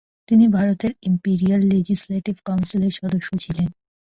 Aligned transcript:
তিনি 0.29 0.45
ভারতের 0.49 0.91
imperial 1.03 1.61
legislative 1.71 2.35
কাউন্সিলের 2.45 2.93
সদস্য 2.99 3.29
ছিলেন। 3.43 3.67